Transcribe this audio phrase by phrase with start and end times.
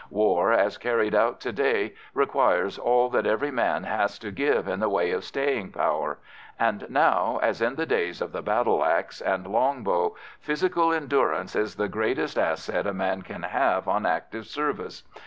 [0.09, 4.79] War, as carried out to day, requires all that every man has to give in
[4.79, 6.17] the way of staying power,
[6.59, 11.55] and now, as in the days of the battle axe and long bow, physical endurance
[11.55, 15.03] is the greatest asset a man can have on active service.